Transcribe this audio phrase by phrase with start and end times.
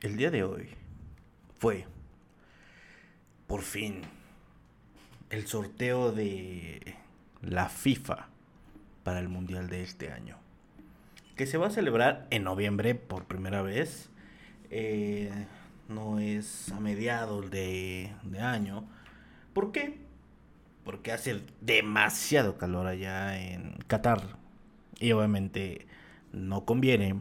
[0.00, 0.68] el día de hoy
[1.58, 1.86] fue,
[3.46, 4.02] por fin,
[5.30, 6.96] el sorteo de
[7.42, 8.28] la FIFA
[9.02, 10.36] para el Mundial de este año.
[11.34, 14.10] Que se va a celebrar en noviembre por primera vez.
[14.70, 15.30] Eh,
[15.88, 18.88] no es a mediados de, de año.
[19.52, 19.98] ¿Por qué?
[20.84, 24.38] Porque hace demasiado calor allá en Qatar.
[24.98, 25.86] Y obviamente
[26.32, 27.20] no conviene.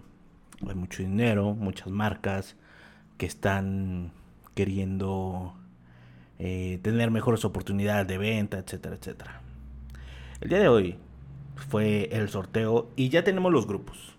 [0.68, 2.56] Hay mucho dinero, muchas marcas
[3.18, 4.12] que están
[4.54, 5.54] queriendo
[6.40, 9.42] eh, tener mejores oportunidades de venta, etcétera, etcétera.
[10.42, 10.98] El día de hoy
[11.70, 14.16] fue el sorteo y ya tenemos los grupos.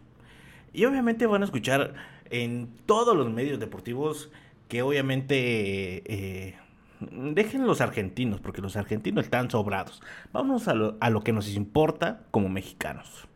[0.72, 1.94] Y obviamente van a escuchar
[2.30, 4.30] en todos los medios deportivos
[4.68, 6.54] que obviamente eh,
[7.00, 10.02] dejen los argentinos, porque los argentinos están sobrados.
[10.32, 13.28] Vamos a lo, a lo que nos importa como mexicanos.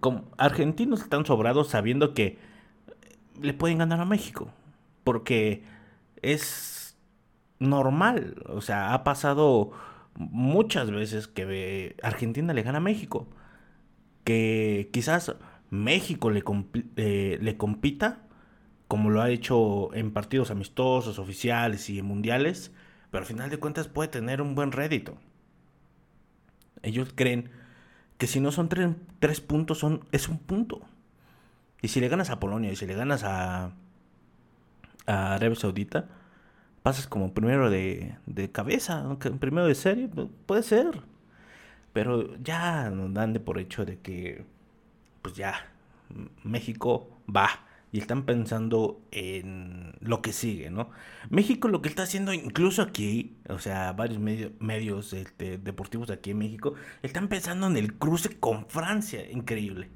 [0.00, 2.38] Como argentinos están sobrados sabiendo que
[3.40, 4.50] le pueden ganar a México.
[5.04, 5.64] Porque
[6.22, 6.96] es
[7.58, 8.42] normal.
[8.46, 9.72] O sea, ha pasado
[10.14, 13.28] muchas veces que Argentina le gana a México.
[14.24, 15.34] Que quizás
[15.70, 16.42] México le,
[16.96, 18.28] eh, le compita
[18.88, 22.72] como lo ha hecho en partidos amistosos, oficiales y mundiales,
[23.10, 25.18] pero al final de cuentas puede tener un buen rédito.
[26.82, 27.50] Ellos creen
[28.16, 28.68] que si no son
[29.20, 30.80] tres, puntos, son, es un punto.
[31.82, 33.72] Y si le ganas a Polonia y si le ganas a,
[35.06, 36.08] a Arabia Saudita,
[36.82, 40.08] pasas como primero de, de cabeza, primero de serie,
[40.46, 41.02] puede ser.
[41.92, 44.44] Pero ya nos dan de por hecho de que,
[45.22, 45.70] pues ya,
[46.44, 47.48] México va.
[47.90, 50.90] Y están pensando en lo que sigue, ¿no?
[51.30, 56.38] México lo que está haciendo incluso aquí, o sea, varios medios este, deportivos aquí en
[56.38, 59.30] México, están pensando en el cruce con Francia.
[59.30, 59.88] Increíble.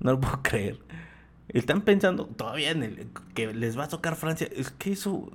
[0.00, 0.78] No lo puedo creer.
[1.48, 4.48] Están pensando todavía en el que les va a tocar Francia.
[4.50, 5.30] Es que eso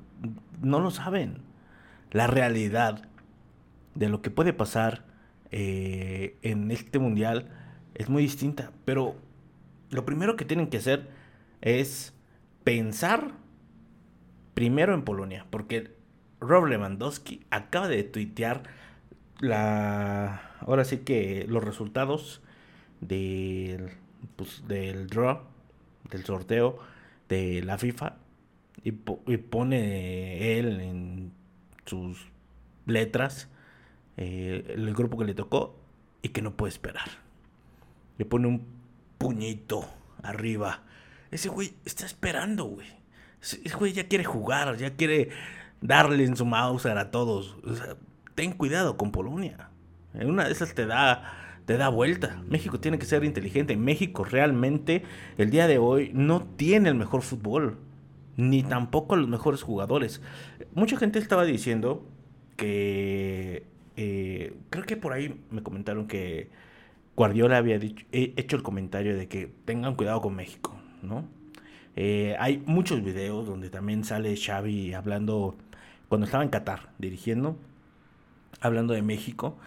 [0.62, 1.40] no lo saben.
[2.12, 3.08] La realidad
[3.95, 5.06] de lo que puede pasar
[5.52, 7.50] eh, en este mundial
[7.96, 8.72] es muy distinta.
[8.84, 9.16] Pero
[9.90, 11.09] lo primero que tienen que hacer
[11.62, 12.13] es
[12.63, 13.31] pensar
[14.53, 15.46] primero en Polonia.
[15.50, 15.96] Porque
[16.41, 18.63] Rob Lewandowski acaba de tuitear
[19.40, 20.41] la.
[20.59, 22.41] Ahora sí que los resultados
[23.00, 23.91] del,
[24.36, 25.52] pues, del draw
[26.12, 26.78] del sorteo
[27.28, 28.18] de la FIFA
[28.84, 31.34] y, pone él en
[31.86, 32.28] sus
[32.86, 33.48] letras
[34.18, 35.80] eh, el grupo que le tocó
[36.22, 37.10] y que no puede esperar.
[38.18, 38.66] Le pone un
[39.18, 39.88] puñito
[40.24, 40.84] arriba.
[41.32, 42.88] Ese güey está esperando, güey.
[43.42, 45.30] Ese güey ya quiere jugar, ya quiere
[45.82, 47.58] darle en su mouse a todos.
[48.36, 49.70] ten cuidado con Polonia.
[50.14, 52.44] En una de esas te da te da vuelta.
[52.48, 53.78] México tiene que ser inteligente.
[53.78, 55.04] México realmente
[55.38, 57.78] el día de hoy no tiene el mejor fútbol,
[58.38, 60.22] ni tampoco los mejores jugadores.
[60.74, 62.04] Mucha gente estaba diciendo
[62.58, 63.64] que
[63.98, 66.50] eh, creo que por ahí me comentaron que
[67.16, 71.26] Guardiola había dicho, hecho el comentario de que tengan cuidado con México, ¿no?
[71.96, 75.56] Eh, hay muchos videos donde también sale Xavi hablando
[76.08, 77.58] cuando estaba en Qatar dirigiendo,
[78.62, 79.58] hablando de México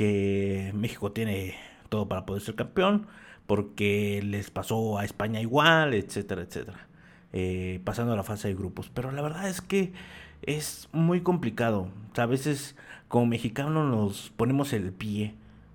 [0.00, 1.56] que México tiene
[1.90, 3.06] todo para poder ser campeón,
[3.46, 6.88] porque les pasó a España igual, etcétera, etcétera,
[7.34, 8.90] eh, pasando a la fase de grupos.
[8.94, 9.92] Pero la verdad es que
[10.40, 11.90] es muy complicado.
[12.16, 12.76] a veces
[13.08, 15.34] como mexicanos nos ponemos el pie,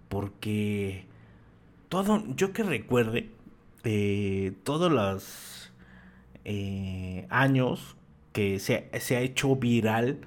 [0.09, 1.05] porque
[1.87, 3.29] todo, yo que recuerde,
[3.83, 5.71] eh, todos los
[6.45, 7.95] eh, años
[8.33, 10.21] que se, se ha hecho viral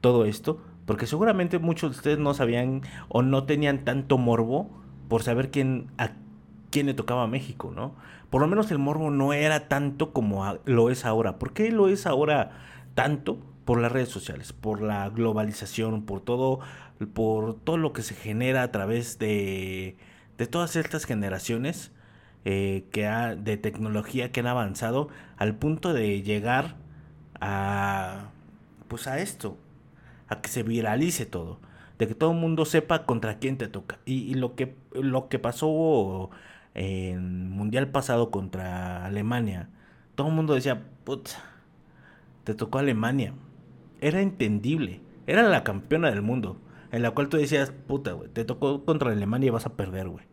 [0.00, 4.70] todo esto, porque seguramente muchos de ustedes no sabían o no tenían tanto morbo
[5.08, 6.12] por saber quién, a
[6.70, 7.94] quién le tocaba a México, ¿no?
[8.30, 11.38] Por lo menos el morbo no era tanto como lo es ahora.
[11.38, 12.50] ¿Por qué lo es ahora
[12.94, 13.38] tanto?
[13.64, 16.60] Por las redes sociales, por la globalización, por todo,
[17.14, 19.96] por todo lo que se genera a través de,
[20.36, 21.92] de todas estas generaciones
[22.44, 25.08] eh, que ha, de tecnología que han avanzado
[25.38, 26.76] al punto de llegar
[27.40, 28.30] a
[28.88, 29.56] pues a esto,
[30.40, 31.60] que se viralice todo,
[31.98, 33.98] de que todo el mundo sepa contra quién te toca.
[34.04, 36.30] Y, lo, que, lo que pasó
[36.74, 39.68] en Mundial pasado contra Alemania,
[40.14, 41.36] todo el mundo decía, putz,
[42.44, 43.34] te tocó Alemania.
[44.00, 46.60] Era entendible, era la campeona del mundo,
[46.92, 50.08] en la cual tú decías, puta, güey, te tocó contra Alemania y vas a perder,
[50.08, 50.26] güey.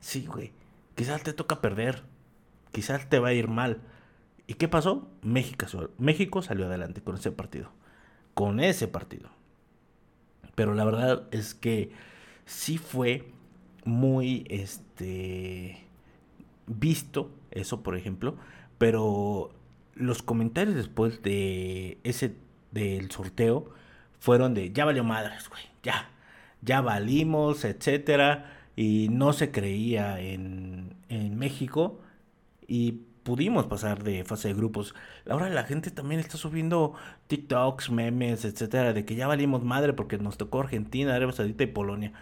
[0.00, 0.52] Sí, güey,
[0.94, 2.02] quizás te toca perder,
[2.72, 3.80] quizás te va a ir mal.
[4.46, 5.08] ¿Y qué pasó?
[5.22, 5.66] México,
[5.98, 7.70] México salió adelante con ese partido
[8.34, 9.30] con ese partido.
[10.54, 11.90] Pero la verdad es que
[12.44, 13.28] sí fue
[13.84, 15.80] muy este
[16.66, 18.36] visto eso, por ejemplo,
[18.78, 19.50] pero
[19.94, 22.34] los comentarios después de ese
[22.72, 23.70] del sorteo
[24.18, 26.10] fueron de ya valió madres, güey, ya,
[26.62, 32.00] ya valimos, etcétera, y no se creía en, en México.
[32.66, 34.94] Y pudimos pasar de fase de grupos.
[35.28, 36.94] Ahora la gente también está subiendo
[37.26, 41.68] TikToks, memes, etcétera, de que ya valimos madre porque nos tocó Argentina, Arabia Saudita y
[41.68, 42.12] Polonia.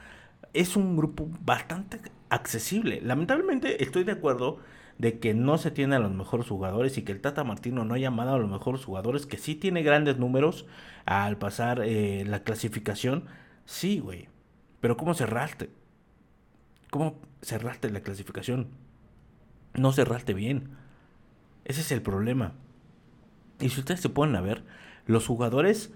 [0.54, 2.00] Es un grupo bastante
[2.31, 3.00] accesible.
[3.02, 4.60] Lamentablemente estoy de acuerdo
[4.99, 7.94] de que no se tiene a los mejores jugadores y que el Tata Martino no
[7.94, 10.66] ha llamado a los mejores jugadores, que sí tiene grandes números
[11.06, 13.25] al pasar eh, la clasificación.
[13.64, 14.28] Sí, güey.
[14.81, 15.70] Pero ¿cómo cerraste?
[16.90, 18.69] ¿Cómo cerraste la clasificación?
[19.75, 20.81] No cerraste bien.
[21.64, 22.53] Ese es el problema.
[23.61, 24.64] Y si ustedes se ponen a ver,
[25.06, 25.93] los jugadores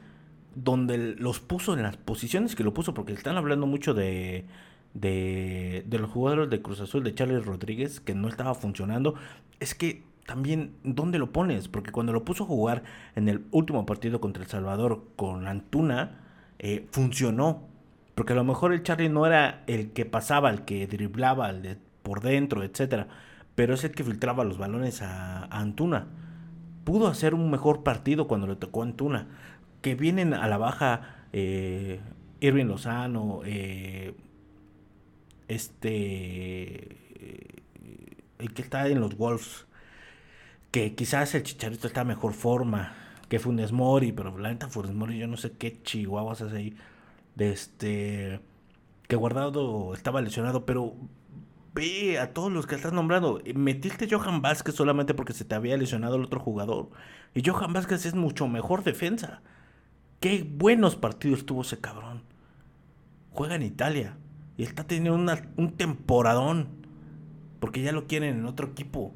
[0.54, 4.46] donde los puso en las posiciones que lo puso, porque están hablando mucho de,
[4.94, 9.14] de, los jugadores de Cruz Azul, de Charles Rodríguez, que no estaba funcionando,
[9.60, 11.68] es que también, ¿dónde lo pones?
[11.68, 12.82] Porque cuando lo puso a jugar
[13.14, 16.20] en el último partido contra El Salvador con Antuna,
[16.58, 17.62] eh, funcionó.
[18.14, 21.62] Porque a lo mejor el Charlie no era el que pasaba, el que driblaba, el
[21.62, 23.08] de por dentro, etcétera,
[23.56, 26.06] pero es el que filtraba los balones a, Antuna.
[26.84, 29.26] Pudo hacer un mejor partido cuando le tocó a Antuna.
[29.82, 32.00] Que vienen a la baja eh,
[32.40, 34.14] Irving Lozano, eh,
[35.48, 37.62] este eh,
[38.38, 39.66] el que está en los Wolves
[40.70, 42.94] que quizás el Chicharito está mejor forma
[43.28, 46.76] que Funes Mori, pero la neta Funes Mori yo no sé qué chihuahuas hace ahí
[47.36, 48.40] de este
[49.08, 50.94] que Guardado estaba lesionado, pero
[51.76, 53.40] ve a todos los que estás nombrando.
[53.54, 56.88] Metiste Johan Vázquez solamente porque se te había lesionado el otro jugador.
[57.34, 59.42] Y Johan Vázquez es mucho mejor defensa.
[60.18, 62.22] Qué buenos partidos tuvo ese cabrón.
[63.30, 64.16] Juega en Italia.
[64.56, 66.68] Y está teniendo un temporadón.
[67.60, 69.12] Porque ya lo quieren en otro equipo.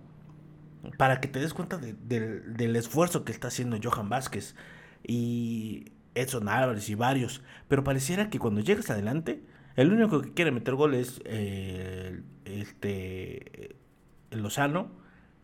[0.99, 4.55] Para que te des cuenta del esfuerzo que está haciendo Johan Vázquez.
[5.03, 7.43] Y Edson Álvarez y varios.
[7.69, 9.43] Pero pareciera que cuando llegas adelante,
[9.77, 13.77] el único que quiere meter gol es eh, este,
[14.31, 14.89] el Lozano.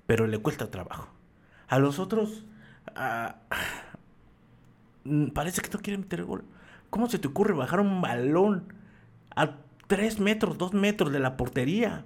[0.06, 1.08] Pero le cuesta trabajo.
[1.68, 2.44] A los otros...
[2.94, 3.40] Ah,
[5.34, 6.44] parece que no quieren meter gol.
[6.90, 8.72] ¿Cómo se te ocurre bajar un balón
[9.34, 9.56] a
[9.86, 12.04] 3 metros, 2 metros de la portería.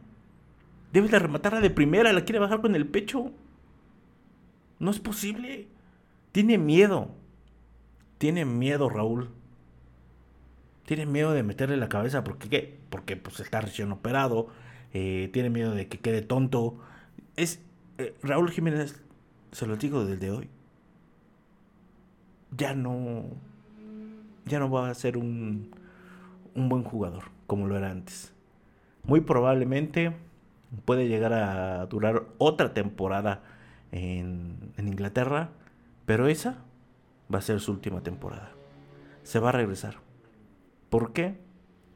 [0.92, 3.32] Debes de rematarla de primera, la quiere bajar con el pecho.
[4.78, 5.68] No es posible.
[6.32, 7.10] Tiene miedo.
[8.18, 9.30] Tiene miedo, Raúl.
[10.90, 12.80] Tiene miedo de meterle la cabeza porque qué?
[12.90, 14.48] Porque pues está recién operado.
[14.92, 16.80] Eh, tiene miedo de que quede tonto.
[17.36, 17.62] Es
[17.98, 19.00] eh, Raúl Jiménez,
[19.52, 20.50] se lo digo desde hoy.
[22.56, 23.22] Ya no.
[24.46, 25.70] Ya no va a ser un,
[26.56, 28.32] un buen jugador como lo era antes.
[29.04, 30.16] Muy probablemente
[30.86, 33.44] puede llegar a durar otra temporada
[33.92, 35.50] en, Inglaterra,
[36.04, 36.64] pero esa
[37.32, 38.50] va a ser su última temporada.
[39.22, 40.09] Se va a regresar.
[40.90, 41.38] ¿Por qué?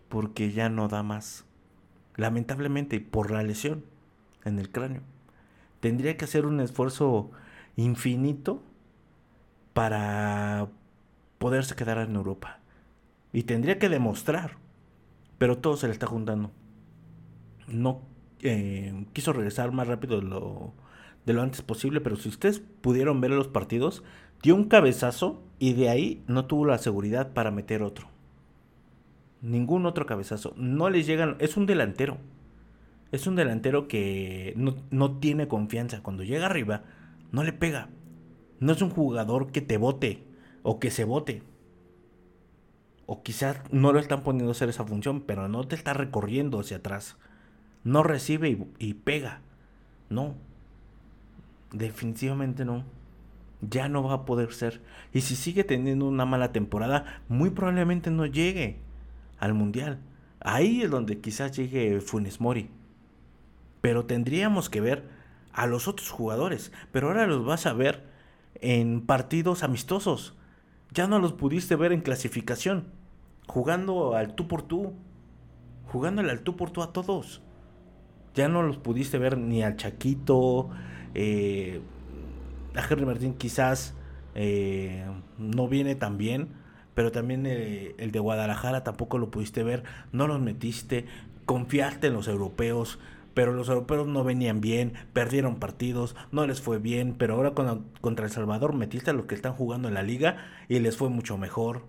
[0.09, 1.45] Porque ya no da más.
[2.17, 3.85] Lamentablemente, por la lesión
[4.45, 5.03] en el cráneo.
[5.81, 7.31] Tendría que hacer un esfuerzo
[7.77, 8.63] infinito
[9.75, 10.69] para
[11.39, 12.61] poderse quedar en Europa.
[13.33, 14.65] Y tendría que demostrar
[15.39, 16.51] pero todo se le está juntando.
[17.69, 18.03] No
[18.41, 20.73] eh, quiso regresar más rápido de lo,
[21.27, 24.03] de lo antes posible, pero si ustedes pudieron ver los partidos,
[24.43, 28.09] dio un cabezazo y de ahí no tuvo la seguridad para meter otro.
[29.45, 30.55] Ningún otro cabezazo.
[30.57, 31.37] No les llegan.
[31.39, 32.19] Es un delantero.
[33.13, 36.03] Es un delantero que no, no tiene confianza.
[36.03, 36.83] Cuando llega arriba,
[37.31, 37.89] no le pega.
[38.59, 40.25] No es un jugador que te bote
[40.63, 41.43] o que se bote
[43.07, 46.61] o quizás no lo están poniendo a hacer esa función, pero no te está recorriendo
[46.61, 47.17] hacia atrás.
[47.83, 49.41] No recibe y, pega.
[50.09, 50.35] No.
[51.73, 52.85] Definitivamente no.
[53.61, 54.81] Ya no va a poder ser.
[55.13, 58.79] Y si sigue teniendo una mala temporada, muy probablemente no llegue
[59.45, 60.01] al Mundial.
[60.41, 62.71] Ahí es donde quizás llegue Funes Mori.
[63.81, 65.09] Pero tendríamos que ver
[65.53, 66.73] a los otros jugadores.
[66.93, 68.05] Pero ahora los vas a ver
[68.61, 70.35] en partidos amistosos
[70.95, 72.85] ya no los pudiste ver en clasificación,
[73.49, 74.95] jugando al tú por tú,
[75.87, 77.43] jugándole al tú por tú a todos.
[78.35, 80.71] Ya no los pudiste ver ni al Chaquito,
[81.15, 81.81] eh,
[82.75, 83.95] a Henry Martín quizás
[84.37, 85.05] eh,
[85.37, 86.49] no viene tan bien,
[86.95, 91.07] pero también eh, el de Guadalajara tampoco lo pudiste ver, no los metiste,
[91.45, 92.99] confiaste en los europeos,
[93.35, 97.53] pero los europeos no venían bien, perdieron partidos, no les fue bien, pero ahora
[98.01, 100.37] contra El Salvador metiste a los que están jugando en la liga
[100.69, 101.83] y les fue mucho mejor.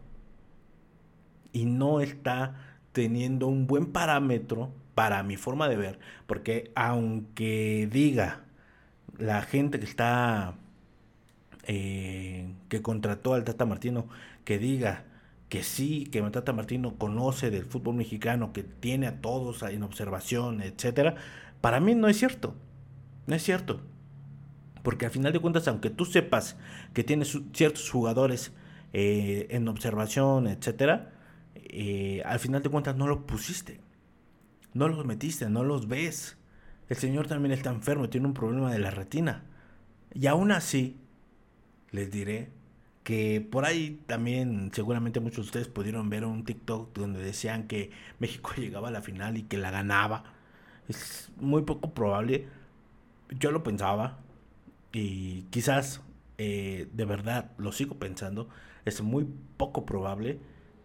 [1.54, 2.56] Y no está
[2.92, 8.42] teniendo un buen parámetro para mi forma de ver, porque aunque diga
[9.18, 10.56] la gente que está
[11.68, 14.08] eh, que contrató al Tata Martino
[14.46, 15.06] que diga
[15.50, 19.84] que sí, que el Tata Martino conoce del fútbol mexicano, que tiene a todos en
[19.84, 21.16] observación, etcétera,
[21.62, 22.56] para mí no es cierto.
[23.28, 23.82] No es cierto.
[24.84, 26.58] Porque al final de cuentas, aunque tú sepas
[26.94, 28.54] que tienes ciertos jugadores
[28.94, 31.12] eh, en observación, etcétera,
[31.56, 33.82] eh, al final de cuentas no los pusiste.
[34.74, 36.38] No los metiste, no los ves.
[36.90, 39.44] El señor también está enfermo, tiene un problema de la retina.
[40.14, 40.98] Y aún así,
[41.92, 42.52] les diré
[43.06, 47.92] que por ahí también seguramente muchos de ustedes pudieron ver un TikTok donde decían que
[48.20, 50.26] México llegaba a la final y que la ganaba.
[50.90, 52.48] Es muy poco probable.
[53.40, 54.18] Yo lo pensaba
[54.92, 56.02] y quizás
[56.40, 58.50] eh, de verdad lo sigo pensando.
[58.86, 60.40] Es muy poco probable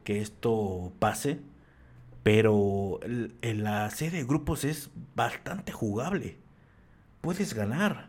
[0.04, 1.40] que esto pase.
[2.22, 6.36] Pero en la serie de grupos es bastante jugable.
[7.22, 8.08] Puedes ganar.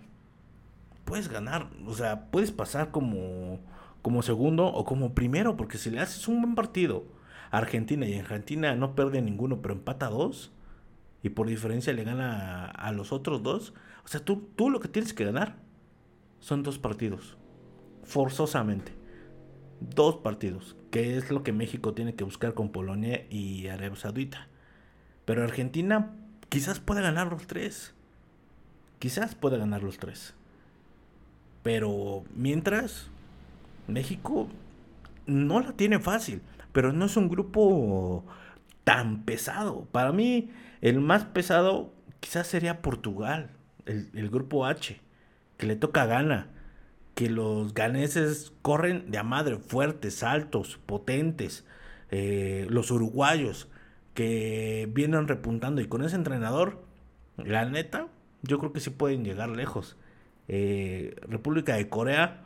[1.06, 1.70] Puedes ganar.
[1.86, 3.60] O sea, puedes pasar como,
[4.02, 5.58] como segundo o como primero.
[5.58, 7.06] Porque si le haces un buen partido
[7.52, 10.52] a Argentina y Argentina no pierde ninguno, pero empata dos.
[11.24, 13.74] Y por diferencia le gana a, los otros dos.
[14.04, 15.58] O sea, tú, tú lo que tienes que ganar
[16.40, 17.38] son dos partidos.
[18.04, 18.94] Forzosamente.
[19.80, 24.48] Dos partidos que es lo que México tiene que buscar con Polonia y Arabia Saudita.
[25.26, 26.12] Pero Argentina
[26.50, 27.94] quizás pueda ganar los tres.
[29.00, 30.36] Quizás pueda ganar los tres.
[31.64, 33.10] Pero mientras,
[33.88, 34.48] México
[35.26, 36.42] no la tiene fácil.
[36.72, 38.24] Pero no es un grupo
[38.84, 39.86] tan pesado.
[39.92, 43.50] Para mí, el más pesado quizás sería Portugal,
[43.86, 45.00] el, grupo H,
[45.58, 46.48] que le toca gana
[47.16, 51.66] que los ganeses corren de a madre, fuertes, altos, potentes.
[52.10, 53.68] Eh, los uruguayos
[54.14, 56.84] que vienen repuntando y con ese entrenador,
[57.38, 58.08] la neta,
[58.44, 59.98] yo creo que sí pueden llegar lejos.
[60.48, 62.44] Eh, República de Corea,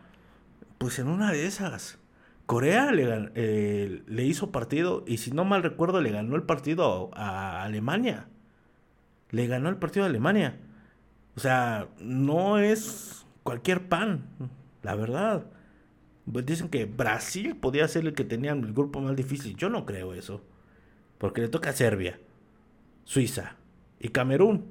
[0.77, 1.99] pues en una de esas.
[2.45, 7.09] Corea le, eh, le, hizo partido y si no mal recuerdo le ganó el partido
[7.15, 8.27] a Alemania.
[9.31, 10.59] Le ganó el partido a Alemania.
[11.35, 14.27] O sea, no es cualquier pan,
[14.83, 15.45] la verdad.
[16.31, 19.55] Pues dicen que Brasil podía ser el que tenía el grupo más difícil.
[19.55, 20.41] Yo no creo eso.
[21.17, 22.19] Porque le toca a Serbia,
[23.03, 23.55] Suiza
[23.99, 24.65] y Camerún.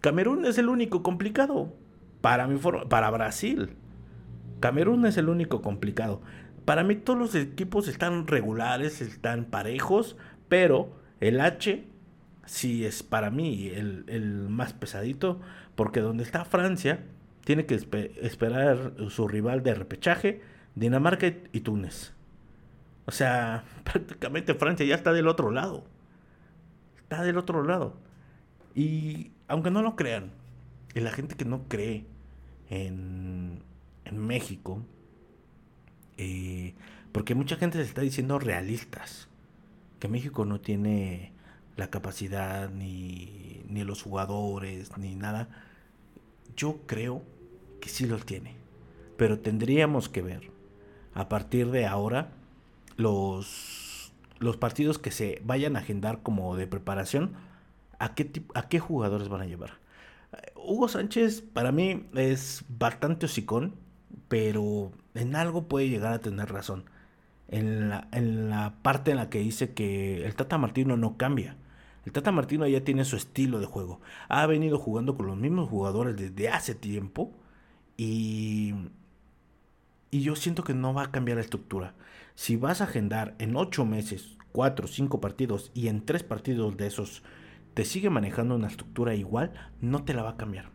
[0.00, 1.74] Camerún es el único complicado
[2.20, 3.76] para, mi para Brasil.
[4.60, 6.20] Camerún es el único complicado.
[6.64, 10.16] Para mí todos los equipos están regulares, están parejos,
[10.48, 11.84] pero el H
[12.44, 15.40] sí es para mí el, el más pesadito,
[15.74, 17.04] porque donde está Francia,
[17.44, 17.74] tiene que
[18.20, 20.42] esperar su rival de repechaje,
[20.74, 22.12] Dinamarca y Túnez.
[23.06, 25.84] O sea, prácticamente Francia ya está del otro lado.
[26.98, 27.96] Está del otro lado.
[28.74, 30.30] Y aunque no lo crean,
[30.94, 32.04] y la gente que no cree
[32.68, 33.62] en,
[34.08, 34.82] en México,
[36.16, 36.74] eh,
[37.12, 39.28] porque mucha gente se está diciendo realistas,
[39.98, 41.32] que México no tiene
[41.76, 45.48] la capacidad, ni, ni los jugadores, ni nada.
[46.56, 47.22] Yo creo
[47.80, 48.56] que sí los tiene.
[49.16, 50.50] Pero tendríamos que ver
[51.14, 52.30] a partir de ahora
[52.96, 57.32] los, los partidos que se vayan a agendar como de preparación,
[57.98, 59.72] a qué, a qué jugadores van a llevar.
[60.54, 63.74] Hugo Sánchez para mí es bastante hocicón,
[64.28, 66.84] pero en algo puede llegar a tener razón.
[67.48, 71.56] En la, en la parte en la que dice que el Tata Martino no cambia.
[72.04, 74.00] El Tata Martino ya tiene su estilo de juego.
[74.28, 77.32] Ha venido jugando con los mismos jugadores desde hace tiempo
[77.96, 78.74] y,
[80.10, 81.94] y yo siento que no va a cambiar la estructura.
[82.34, 86.86] Si vas a agendar en ocho meses, cuatro, cinco partidos y en tres partidos de
[86.86, 87.22] esos
[87.74, 90.70] te sigue manejando una estructura igual, no te la va a cambiar.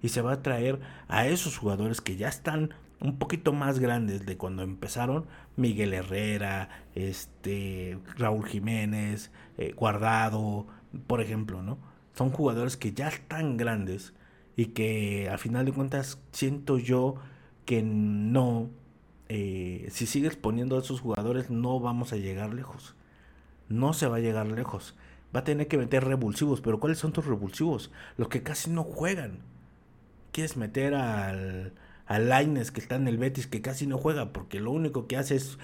[0.00, 4.26] Y se va a traer a esos jugadores que ya están un poquito más grandes
[4.26, 5.26] de cuando empezaron,
[5.56, 10.66] Miguel Herrera, este, Raúl Jiménez, eh, Guardado,
[11.06, 11.78] por ejemplo, ¿no?
[12.14, 14.14] Son jugadores que ya están grandes
[14.56, 17.16] y que al final de cuentas siento yo
[17.64, 18.70] que no,
[19.28, 22.96] eh, si sigues poniendo a esos jugadores no vamos a llegar lejos.
[23.68, 24.96] No se va a llegar lejos.
[25.34, 27.92] Va a tener que meter revulsivos, pero ¿cuáles son tus revulsivos?
[28.16, 29.40] Los que casi no juegan.
[30.32, 31.74] ¿Quieres meter al,
[32.08, 35.18] a Laines que está en el Betis que casi no juega porque lo único que
[35.18, 35.58] hace es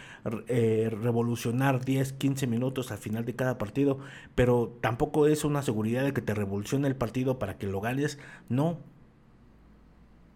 [0.47, 3.99] eh, revolucionar 10, 15 minutos al final de cada partido,
[4.35, 8.19] pero tampoco es una seguridad de que te revolucione el partido para que lo ganes,
[8.51, 8.79] no.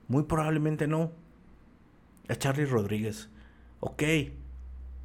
[0.08, 1.12] Muy probablemente no.
[2.28, 3.28] A Charlie Rodríguez,
[3.80, 4.02] ok,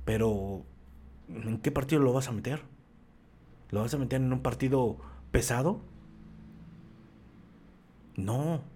[0.05, 0.63] pero
[1.27, 2.62] ¿en qué partido lo vas a meter?
[3.72, 4.98] ¿Lo vas a meter en un partido
[5.31, 5.81] pesado?
[8.15, 8.73] No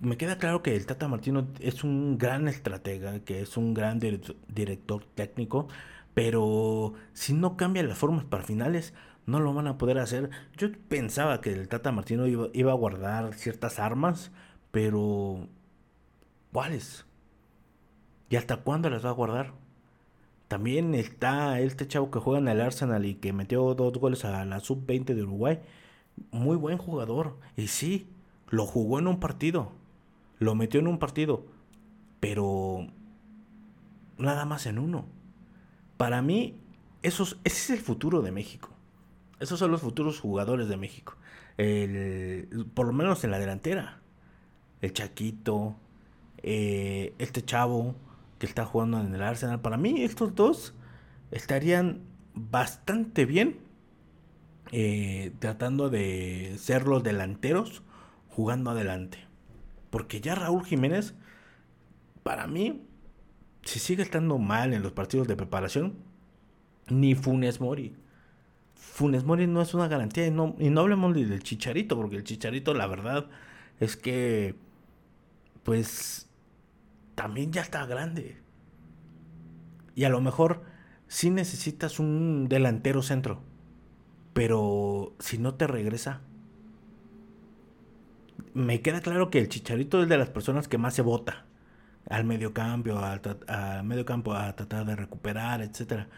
[0.00, 3.98] me queda claro que el Tata Martino es un gran estratega, que es un gran
[3.98, 5.68] director técnico,
[6.14, 8.94] pero si no cambia las formas para finales,
[9.26, 10.30] no lo van a poder hacer.
[10.56, 14.30] Yo pensaba que el Tata Martino iba, iba a guardar ciertas armas,
[14.70, 15.48] pero
[16.52, 17.06] ¿cuáles?
[18.30, 19.52] ¿Y hasta cuándo las va a guardar?
[20.48, 24.44] También está este chavo que juega en el Arsenal y que metió dos goles a
[24.44, 25.60] la sub-20 de Uruguay.
[26.30, 27.38] Muy buen jugador.
[27.56, 28.08] Y sí,
[28.50, 29.72] lo jugó en un partido.
[30.38, 31.46] Lo metió en un partido.
[32.20, 32.86] Pero
[34.18, 35.06] nada más en uno.
[35.96, 36.60] Para mí,
[37.02, 38.70] esos, ese es el futuro de México.
[39.40, 41.16] Esos son los futuros jugadores de México.
[42.74, 44.00] por lo menos en la delantera.
[44.80, 45.76] El Chaquito,
[46.42, 47.94] eh, este chavo
[48.38, 49.60] que está jugando en el Arsenal.
[49.60, 50.74] Para mí estos dos
[51.30, 52.02] estarían
[52.34, 53.58] bastante bien
[54.72, 57.82] eh, tratando de ser los delanteros
[58.28, 59.18] jugando adelante.
[59.94, 61.14] Porque ya Raúl Jiménez,
[62.24, 62.82] para mí,
[63.62, 65.94] si sigue estando mal en los partidos de preparación,
[66.88, 67.94] ni Funes Mori.
[68.74, 72.24] Funes Mori no es una garantía y no, y no hablemos del Chicharito, porque el
[72.24, 73.30] Chicharito la verdad
[73.78, 74.56] es que,
[75.62, 76.28] pues,
[77.14, 78.42] también ya está grande.
[79.94, 80.64] Y a lo mejor
[81.06, 83.42] sí necesitas un delantero centro.
[84.32, 86.20] Pero si no te regresa.
[88.52, 91.46] Me queda claro que el Chicharito es de las personas que más se vota
[92.08, 96.08] al medio campo, al, medio campo a tratar de recuperar, etcétera.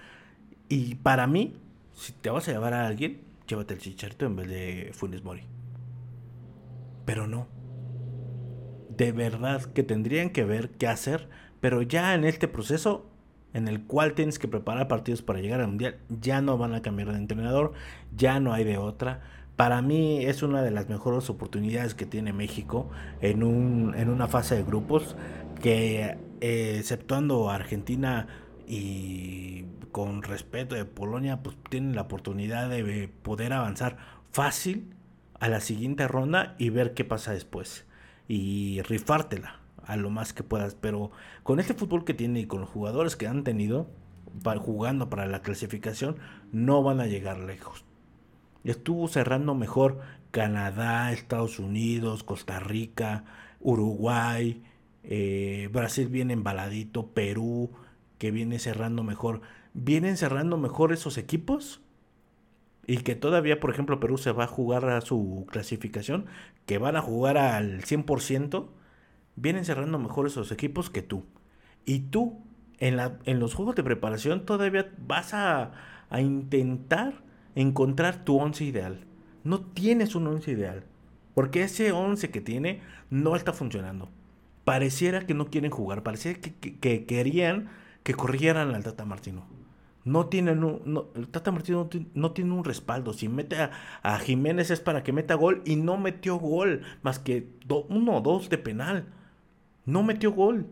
[0.69, 1.57] Y para mí,
[1.95, 5.43] si te vas a llevar a alguien, llévate el Chicharito en vez de Funes Mori.
[7.05, 7.57] Pero no
[8.97, 11.29] de verdad que tendrían que ver qué hacer,
[11.61, 13.11] pero ya en este proceso
[13.53, 16.83] en el cual tienes que preparar partidos para llegar al mundial, ya no van a
[16.83, 17.73] cambiar de entrenador,
[18.15, 19.23] ya no hay de otra.
[19.57, 24.29] Para mí es una de las mejores oportunidades que tiene México en, un, en una
[24.29, 25.17] fase de grupos
[25.63, 28.27] que eh, exceptuando Argentina
[28.67, 33.97] y con respeto de Polonia, pues tienen la oportunidad de poder avanzar
[34.31, 34.95] fácil
[35.41, 37.87] a la siguiente ronda y ver qué pasa después
[38.29, 40.75] y rifártela a lo más que puedas.
[40.75, 43.89] Pero con este fútbol que tiene y con los jugadores que han tenido
[44.59, 46.17] jugando para la clasificación,
[46.53, 47.85] no van a llegar lejos.
[48.67, 50.01] Estuvo cerrando mejor
[50.31, 53.25] Canadá, Estados Unidos, Costa Rica,
[53.61, 54.63] Uruguay,
[55.05, 57.71] eh, Brasil viene embaladito, Perú,
[58.19, 59.41] que viene cerrando mejor.
[59.73, 61.81] ¿Vienen cerrando mejor esos equipos?
[62.87, 66.27] y que todavía, por ejemplo, Perú se va a jugar a su clasificación,
[66.67, 68.69] que van a jugar al 100%,
[69.35, 71.25] vienen cerrando mejor esos equipos que tú.
[71.85, 72.41] Y tú,
[72.79, 75.73] en, la, en los juegos de preparación, todavía vas a,
[76.11, 77.26] a intentar
[77.57, 79.05] encontrar tu once ideal.
[79.43, 80.85] No tienes un once ideal,
[81.35, 84.09] porque ese once que tiene no está funcionando.
[84.65, 87.69] Pareciera que no quieren jugar, pareciera que, que querían
[88.05, 89.57] que corrieran al Tata Martino
[90.07, 93.13] no tienen un, el Tata Martino no, tiene un respaldo.
[93.13, 93.57] Si mete
[94.03, 97.49] a, Jiménez es para que meta gol y no metió gol, más que
[97.89, 99.07] uno o dos de penal.
[99.85, 100.69] No metió gol.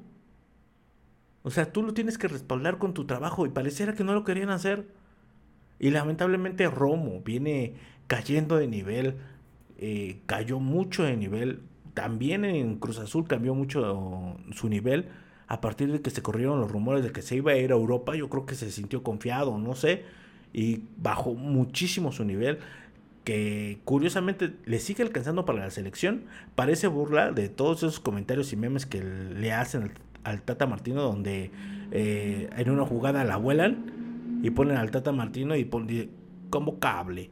[1.42, 4.23] O sea, tú lo tienes que respaldar con tu trabajo y pareciera que no lo
[4.23, 4.87] querían hacer.
[5.78, 7.74] Y lamentablemente Romo viene
[8.06, 9.16] cayendo de nivel,
[9.78, 11.60] eh, cayó mucho de nivel.
[11.94, 15.08] También en Cruz Azul cambió mucho su nivel
[15.46, 17.74] a partir de que se corrieron los rumores de que se iba a ir a
[17.74, 20.04] Europa, yo creo que se sintió confiado, no sé,
[20.52, 22.58] y bajó muchísimo su nivel,
[23.24, 26.24] que curiosamente le sigue alcanzando para la selección.
[26.54, 29.92] Parece burla de todos esos comentarios y memes que le hacen
[30.24, 31.50] al, Tata Martino, donde
[31.90, 34.04] eh, en una jugada la vuelan
[34.44, 36.11] y ponen al Tata Martino y ponen
[36.50, 37.30] como cable.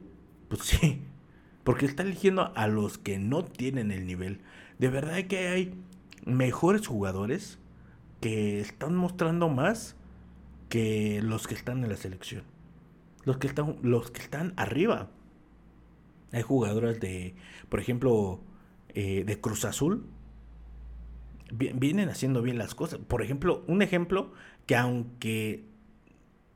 [0.48, 1.02] Pues sí,
[1.62, 4.40] porque está eligiendo a los que no tienen el nivel.
[4.78, 5.74] De verdad que hay
[6.24, 7.58] mejores jugadores
[8.22, 9.94] que están mostrando más
[10.70, 12.44] que los que están en la selección.
[13.24, 15.10] Los que están, los que están arriba.
[16.32, 17.34] Hay jugadoras de,
[17.68, 18.40] por ejemplo,
[18.88, 20.06] eh, de Cruz Azul.
[21.52, 23.00] Vienen haciendo bien las cosas.
[23.00, 24.32] Por ejemplo, un ejemplo
[24.64, 25.71] que aunque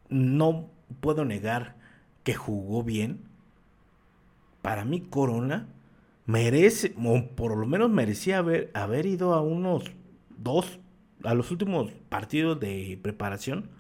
[0.09, 1.77] no puedo negar
[2.25, 3.21] que jugó bien,
[4.62, 5.69] para mí Corona
[6.27, 9.85] merece, o por lo menos merecía haber, haber ido a unos
[10.37, 10.81] dos
[11.23, 13.71] a los últimos partidos de preparación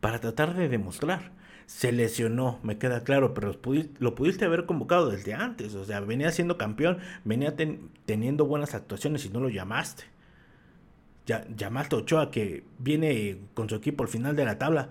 [0.00, 1.32] para tratar de demostrar.
[1.66, 3.58] Se lesionó, me queda claro, pero
[3.98, 5.74] lo pudiste haber convocado desde antes.
[5.74, 7.54] O sea, venía siendo campeón, venía
[8.04, 10.04] teniendo buenas actuaciones y no lo llamaste.
[11.56, 14.90] Llamaste a Ochoa que viene con su equipo al final de la tabla.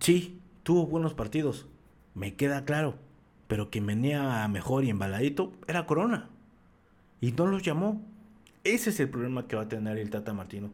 [0.00, 1.66] Sí, tuvo buenos partidos,
[2.14, 2.96] me queda claro.
[3.48, 6.28] Pero quien venía mejor y embaladito era Corona.
[7.20, 8.00] Y no los llamó.
[8.64, 10.72] Ese es el problema que va a tener el Tata Martino.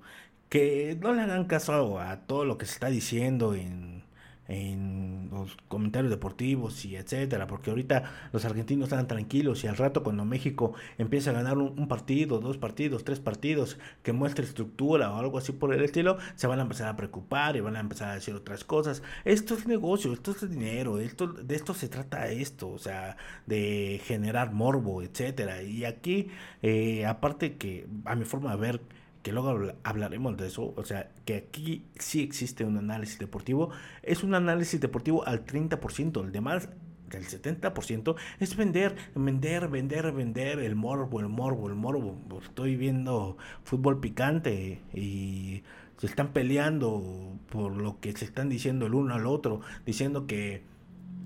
[0.49, 4.04] Que no le hagan caso a todo lo que se está diciendo en
[4.49, 10.03] en los comentarios deportivos y etcétera, porque ahorita los argentinos están tranquilos y al rato
[10.03, 15.19] cuando México empieza a ganar un, partido, dos partidos, tres partidos que muestre estructura o
[15.19, 18.11] algo así por el estilo, se van a empezar a preocupar y van a empezar
[18.11, 19.03] a decir otras cosas.
[19.25, 24.01] Esto es negocio, esto es dinero, esto, de esto se trata esto, o sea, de
[24.05, 25.63] generar morbo, etcétera.
[25.63, 26.29] Y aquí,
[26.63, 28.81] eh, aparte que a mi forma de ver,
[29.25, 33.71] que luego hablaremos de eso, o sea, que aquí sí existe un análisis deportivo,
[34.03, 36.69] es un análisis deportivo al 30%, el demás
[37.09, 42.19] del 70% es vender, vender, vender, vender, el morbo, el morbo, el morbo.
[42.43, 45.63] Estoy viendo fútbol picante y
[45.97, 50.65] se están peleando por lo que se están diciendo el uno al otro, diciendo que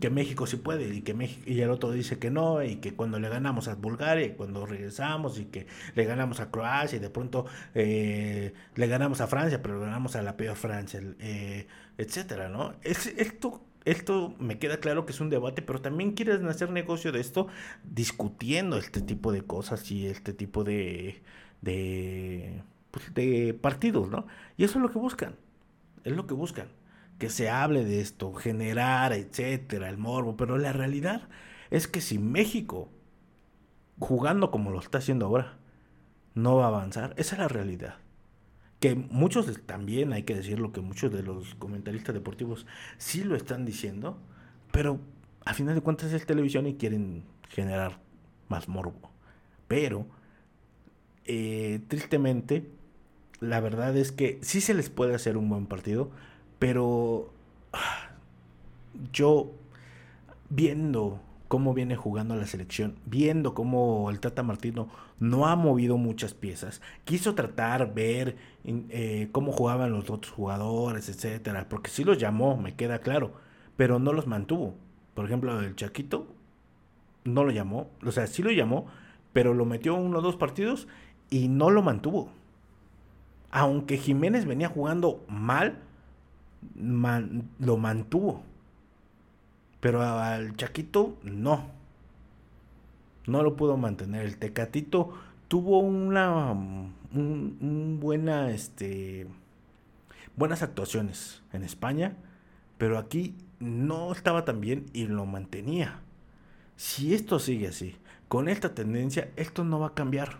[0.00, 2.94] que México sí puede y que México, y el otro dice que no y que
[2.94, 7.00] cuando le ganamos a Bulgaria y cuando regresamos y que le ganamos a Croacia y
[7.00, 11.66] de pronto eh, le ganamos a Francia pero le ganamos a la peor Francia eh,
[11.96, 16.46] etcétera no es, esto esto me queda claro que es un debate pero también quieren
[16.46, 17.48] hacer negocio de esto
[17.84, 21.22] discutiendo este tipo de cosas y este tipo de
[21.60, 25.34] de, pues, de partidos no y eso es lo que buscan
[26.04, 26.68] es lo que buscan
[27.18, 31.28] que se hable de esto, generar, etcétera, el morbo, pero la realidad
[31.70, 32.88] es que si México,
[33.98, 35.58] jugando como lo está haciendo ahora,
[36.34, 37.96] no va a avanzar, esa es la realidad.
[38.80, 43.64] Que muchos también, hay que decirlo, que muchos de los comentaristas deportivos sí lo están
[43.64, 44.18] diciendo,
[44.70, 45.00] pero
[45.44, 47.98] a final de cuentas es televisión y quieren generar
[48.48, 49.10] más morbo.
[49.66, 50.06] Pero,
[51.24, 52.70] eh, tristemente,
[53.40, 56.10] la verdad es que sí se les puede hacer un buen partido,
[56.58, 57.30] pero
[59.12, 59.52] yo
[60.50, 66.34] viendo cómo viene jugando la selección, viendo cómo el Tata Martino no ha movido muchas
[66.34, 72.56] piezas, quiso tratar, ver eh, cómo jugaban los otros jugadores, etcétera, porque sí los llamó,
[72.56, 73.32] me queda claro,
[73.76, 74.74] pero no los mantuvo.
[75.14, 76.26] Por ejemplo, el Chaquito
[77.24, 78.86] no lo llamó, o sea, sí lo llamó,
[79.32, 80.86] pero lo metió uno o dos partidos
[81.30, 82.30] y no lo mantuvo.
[83.50, 85.78] Aunque Jiménez venía jugando mal,
[86.74, 88.42] lo mantuvo.
[89.80, 91.70] Pero al Chaquito no.
[93.26, 94.24] No lo pudo mantener.
[94.24, 95.14] El Tecatito
[95.48, 99.26] tuvo una un, buena este
[100.36, 102.16] buenas actuaciones en España,
[102.76, 106.00] pero aquí no estaba tan bien y lo mantenía.
[106.76, 107.96] Si esto sigue así,
[108.28, 110.38] con esta tendencia, esto no va a cambiar.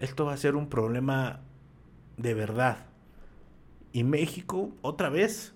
[0.00, 1.40] Esto va a ser un problema
[2.18, 2.87] de verdad.
[3.92, 5.54] Y México, otra vez,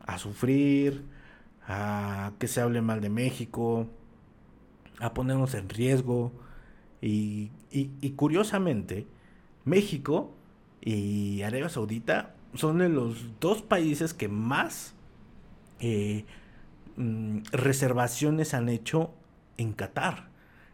[0.00, 1.04] a sufrir,
[1.66, 3.86] a que se hable mal de México,
[5.00, 6.32] a ponernos en riesgo.
[7.00, 7.50] Y,
[8.16, 9.06] curiosamente,
[9.64, 10.32] México
[10.80, 14.94] y Arabia Saudita son de los dos países que más
[15.80, 16.24] eh,
[16.96, 19.12] mm, reservaciones han hecho
[19.56, 20.28] en Qatar.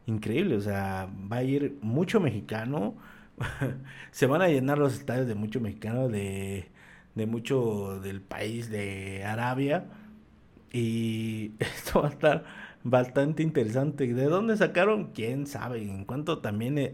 [0.07, 2.95] Increíble, o sea, va a ir mucho mexicano.
[4.11, 6.69] se van a llenar los estadios de mucho mexicano de
[7.15, 9.87] de mucho del país de Arabia.
[10.73, 12.45] Y esto va a estar
[12.85, 14.13] bastante interesante.
[14.13, 15.13] ¿De dónde sacaron?
[15.13, 15.83] ¿Quién sabe?
[15.83, 16.93] En cuanto también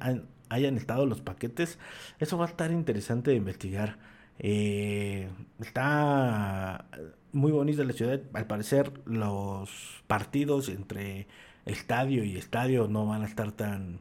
[0.48, 1.78] hayan estado los paquetes,
[2.18, 3.98] eso va a estar interesante de investigar.
[4.38, 6.86] Eh, está
[7.32, 8.20] muy bonita la ciudad.
[8.32, 11.26] Al parecer los partidos entre
[11.64, 14.00] estadio y estadio no van a estar tan,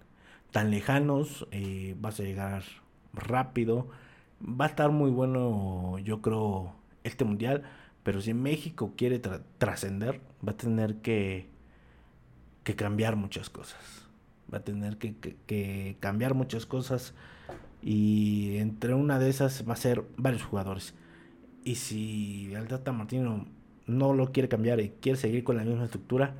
[0.51, 1.47] tan lejanos.
[1.51, 2.63] Eh, vas a llegar
[3.13, 3.89] rápido
[4.41, 7.63] va a estar muy bueno, yo creo, este mundial.
[8.03, 9.19] Pero si México quiere
[9.57, 11.49] trascender, va a tener que,
[12.63, 14.07] que cambiar muchas cosas.
[14.53, 15.15] Va a tener que,
[15.47, 17.15] que, cambiar muchas cosas.
[17.81, 20.93] Y entre una de esas va a ser varios jugadores.
[21.63, 23.47] Y si el Tata Martino
[23.87, 26.35] no lo quiere cambiar y quiere seguir con la misma estructura,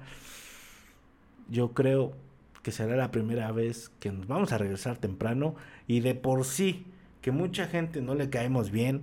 [1.50, 2.14] yo creo
[2.62, 5.56] que será la primera vez que nos vamos a regresar temprano.
[5.88, 6.86] Y de por sí
[7.26, 9.02] que mucha gente no le caemos bien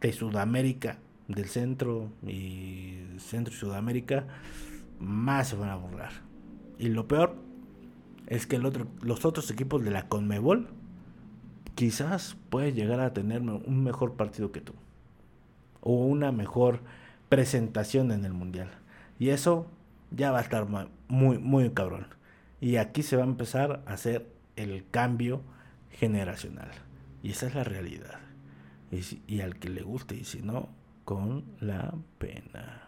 [0.00, 0.96] de Sudamérica,
[1.28, 4.24] del centro y centro y Sudamérica,
[4.98, 6.12] más se van a burlar.
[6.78, 7.36] Y lo peor
[8.26, 10.68] es que el otro, los otros equipos de la Conmebol
[11.74, 14.72] quizás pueden llegar a tener un mejor partido que tú.
[15.82, 16.80] O una mejor
[17.28, 18.70] presentación en el mundial.
[19.18, 19.66] Y eso
[20.10, 20.66] ya va a estar
[21.08, 22.06] muy, muy cabrón.
[22.62, 25.42] Y aquí se va a empezar a hacer el cambio
[25.90, 26.85] generacional.
[27.26, 28.20] Y esa es la realidad.
[29.26, 30.68] Y, al que le guste y si no,
[31.04, 32.85] con la pena.